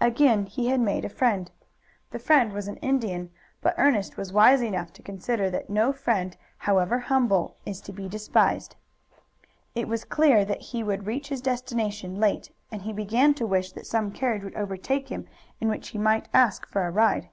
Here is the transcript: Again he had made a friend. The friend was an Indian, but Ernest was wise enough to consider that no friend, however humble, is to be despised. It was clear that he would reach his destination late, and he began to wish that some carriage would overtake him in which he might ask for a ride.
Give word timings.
Again 0.00 0.46
he 0.46 0.66
had 0.70 0.80
made 0.80 1.04
a 1.04 1.08
friend. 1.08 1.52
The 2.10 2.18
friend 2.18 2.52
was 2.52 2.66
an 2.66 2.78
Indian, 2.78 3.30
but 3.60 3.76
Ernest 3.78 4.16
was 4.16 4.32
wise 4.32 4.60
enough 4.60 4.92
to 4.94 5.04
consider 5.04 5.50
that 5.50 5.70
no 5.70 5.92
friend, 5.92 6.36
however 6.58 6.98
humble, 6.98 7.54
is 7.64 7.80
to 7.82 7.92
be 7.92 8.08
despised. 8.08 8.74
It 9.76 9.86
was 9.86 10.02
clear 10.02 10.44
that 10.44 10.60
he 10.62 10.82
would 10.82 11.06
reach 11.06 11.28
his 11.28 11.40
destination 11.40 12.16
late, 12.18 12.50
and 12.72 12.82
he 12.82 12.92
began 12.92 13.34
to 13.34 13.46
wish 13.46 13.70
that 13.70 13.86
some 13.86 14.10
carriage 14.10 14.42
would 14.42 14.56
overtake 14.56 15.10
him 15.10 15.28
in 15.60 15.68
which 15.68 15.90
he 15.90 15.98
might 15.98 16.26
ask 16.34 16.66
for 16.66 16.84
a 16.84 16.90
ride. 16.90 17.28